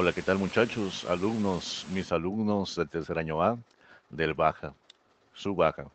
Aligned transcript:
Hola, 0.00 0.12
¿qué 0.12 0.22
tal 0.22 0.38
muchachos, 0.38 1.04
alumnos, 1.06 1.84
mis 1.92 2.12
alumnos 2.12 2.76
del 2.76 2.88
tercer 2.88 3.18
año 3.18 3.42
A, 3.42 3.58
del 4.08 4.32
Baja, 4.32 4.72
su 5.34 5.56
Baja? 5.56 5.86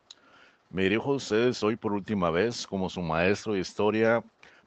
Me 0.69 0.83
dirijo 0.83 1.14
a 1.14 1.16
ustedes 1.16 1.64
hoy 1.64 1.77
por 1.77 1.93
última 1.93 2.29
vez 2.29 2.67
como 2.67 2.89
su 2.89 3.01
maestro 3.01 3.53
de 3.53 3.61
historia, 3.61 4.21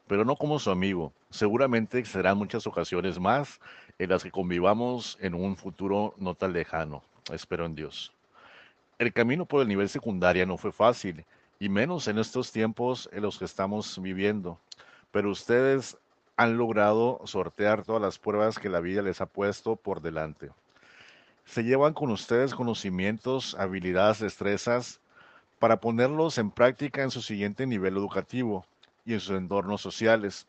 pero 0.07 0.25
no 0.25 0.37
como 0.37 0.59
su 0.59 0.71
amigo. 0.71 1.13
Seguramente 1.29 2.03
serán 2.07 2.39
muchas 2.39 2.67
ocasiones 2.67 3.21
más 3.21 3.61
en 3.99 4.09
las 4.09 4.23
que 4.23 4.31
convivamos 4.31 5.19
en 5.21 5.35
un 5.35 5.55
futuro 5.55 6.15
no 6.17 6.35
tan 6.35 6.55
lejano. 6.55 7.03
Espero 7.31 7.67
en 7.67 7.75
Dios. 7.75 8.15
El 8.99 9.13
camino 9.13 9.45
por 9.45 9.61
el 9.61 9.69
nivel 9.69 9.91
secundaria 9.91 10.47
no 10.47 10.57
fue 10.57 10.73
fácil, 10.73 11.27
y 11.61 11.69
menos 11.69 12.09
en 12.09 12.19
estos 12.19 12.53
tiempos 12.53 13.07
en 13.13 13.21
los 13.21 13.39
que 13.39 13.45
estamos 13.45 14.01
viviendo, 14.01 14.59
pero 15.11 15.31
ustedes 15.31 15.99
han 16.37 16.57
logrado 16.59 17.21
sortear 17.25 17.85
todas 17.85 18.03
las 18.03 18.19
pruebas 18.19 18.59
que 18.59 18.69
la 18.69 18.81
vida 18.81 19.03
les 19.03 19.21
ha 19.21 19.27
puesto 19.27 19.77
por 19.77 20.03
delante. 20.03 20.51
Se 21.47 21.65
llevan 21.65 21.95
con 21.95 22.11
ustedes 22.11 22.55
conocimientos, 22.55 23.55
habilidades, 23.59 24.21
destrezas 24.21 25.01
para 25.59 25.81
ponerlos 25.81 26.39
en 26.39 26.51
práctica 26.51 27.03
en 27.03 27.11
su 27.11 27.23
siguiente 27.23 27.67
nivel 27.67 27.97
educativo 27.97 28.67
y 29.05 29.15
en 29.15 29.21
sus 29.21 29.37
entornos 29.37 29.81
sociales. 29.81 30.47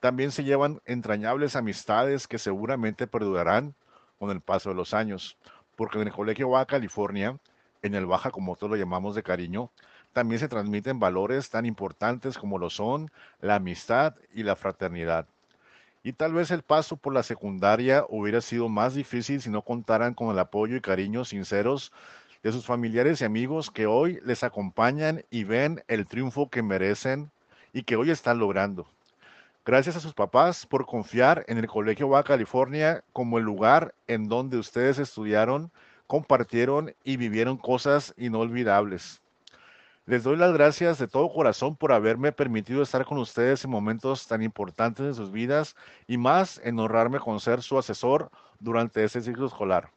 También 0.00 0.30
se 0.30 0.44
llevan 0.44 0.80
entrañables 0.86 1.56
amistades 1.56 2.26
que 2.26 2.38
seguramente 2.38 3.06
perdurarán 3.06 3.74
con 4.18 4.30
el 4.30 4.40
paso 4.40 4.70
de 4.70 4.76
los 4.76 4.94
años, 4.94 5.36
porque 5.76 6.00
en 6.00 6.06
el 6.06 6.14
Colegio 6.14 6.48
Baja 6.48 6.66
California, 6.66 7.36
en 7.82 7.94
el 7.94 8.06
Baja 8.06 8.30
como 8.30 8.56
todos 8.56 8.70
lo 8.70 8.76
llamamos 8.76 9.14
de 9.14 9.22
cariño, 9.22 9.70
también 10.12 10.40
se 10.40 10.48
transmiten 10.48 10.98
valores 10.98 11.50
tan 11.50 11.66
importantes 11.66 12.38
como 12.38 12.58
lo 12.58 12.70
son 12.70 13.10
la 13.40 13.56
amistad 13.56 14.14
y 14.32 14.42
la 14.42 14.56
fraternidad. 14.56 15.26
Y 16.02 16.12
tal 16.12 16.32
vez 16.32 16.50
el 16.50 16.62
paso 16.62 16.96
por 16.96 17.12
la 17.12 17.22
secundaria 17.22 18.04
hubiera 18.08 18.40
sido 18.40 18.68
más 18.68 18.94
difícil 18.94 19.40
si 19.40 19.50
no 19.50 19.62
contaran 19.62 20.14
con 20.14 20.30
el 20.30 20.38
apoyo 20.38 20.76
y 20.76 20.80
cariño 20.80 21.24
sinceros 21.24 21.92
de 22.42 22.52
sus 22.52 22.64
familiares 22.64 23.20
y 23.20 23.24
amigos 23.24 23.70
que 23.70 23.86
hoy 23.86 24.20
les 24.24 24.44
acompañan 24.44 25.24
y 25.30 25.44
ven 25.44 25.82
el 25.88 26.06
triunfo 26.06 26.48
que 26.48 26.62
merecen 26.62 27.30
y 27.72 27.82
que 27.82 27.96
hoy 27.96 28.10
están 28.10 28.38
logrando. 28.38 28.86
Gracias 29.66 29.96
a 29.96 30.00
sus 30.00 30.14
papás 30.14 30.64
por 30.64 30.86
confiar 30.86 31.44
en 31.46 31.58
el 31.58 31.66
Colegio 31.66 32.08
Baja 32.08 32.24
California 32.24 33.04
como 33.12 33.38
el 33.38 33.44
lugar 33.44 33.94
en 34.06 34.28
donde 34.28 34.56
ustedes 34.56 34.98
estudiaron, 34.98 35.70
compartieron 36.06 36.94
y 37.04 37.18
vivieron 37.18 37.58
cosas 37.58 38.14
inolvidables. 38.16 39.20
Les 40.08 40.22
doy 40.22 40.38
las 40.38 40.54
gracias 40.54 40.96
de 40.96 41.06
todo 41.06 41.30
corazón 41.30 41.76
por 41.76 41.92
haberme 41.92 42.32
permitido 42.32 42.82
estar 42.82 43.04
con 43.04 43.18
ustedes 43.18 43.62
en 43.66 43.70
momentos 43.70 44.26
tan 44.26 44.42
importantes 44.42 45.04
de 45.04 45.12
sus 45.12 45.30
vidas 45.30 45.76
y 46.06 46.16
más 46.16 46.58
en 46.64 46.78
honrarme 46.78 47.20
con 47.20 47.40
ser 47.40 47.60
su 47.60 47.76
asesor 47.76 48.30
durante 48.58 49.04
este 49.04 49.20
ciclo 49.20 49.44
escolar. 49.44 49.90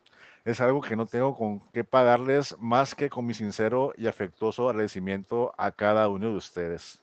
Es 0.44 0.60
algo 0.60 0.82
que 0.82 0.98
no 0.98 1.06
tengo 1.06 1.38
con 1.38 1.62
qué 1.72 1.86
pagarles 1.86 2.58
más 2.60 2.94
que 2.94 3.10
con 3.10 3.26
mi 3.26 3.34
sincero 3.34 3.94
y 3.96 4.08
afectuoso 4.08 4.68
agradecimiento 4.68 5.54
a 5.58 5.72
cada 5.72 6.10
uno 6.10 6.28
de 6.28 6.36
ustedes. 6.36 7.00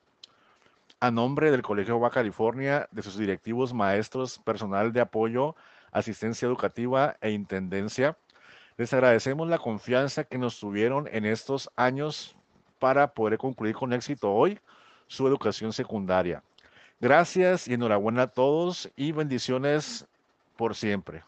A 1.00 1.10
nombre 1.10 1.50
del 1.50 1.62
Colegio 1.62 1.98
Baja 1.98 2.16
California, 2.16 2.90
de 2.92 3.00
sus 3.00 3.16
directivos, 3.16 3.72
maestros, 3.72 4.38
personal 4.38 4.92
de 4.92 5.00
apoyo, 5.00 5.56
asistencia 5.92 6.44
educativa 6.44 7.16
e 7.22 7.30
intendencia, 7.30 8.18
les 8.76 8.92
agradecemos 8.92 9.48
la 9.48 9.56
confianza 9.56 10.24
que 10.24 10.36
nos 10.36 10.60
tuvieron 10.60 11.08
en 11.10 11.24
estos 11.24 11.70
años 11.74 12.34
para 12.78 13.06
poder 13.12 13.38
concluir 13.38 13.74
con 13.74 13.92
éxito 13.92 14.32
hoy 14.32 14.58
su 15.06 15.26
educación 15.26 15.72
secundaria. 15.72 16.42
Gracias 17.00 17.68
y 17.68 17.74
enhorabuena 17.74 18.22
a 18.22 18.26
todos 18.26 18.90
y 18.96 19.12
bendiciones 19.12 20.06
por 20.56 20.74
siempre. 20.74 21.22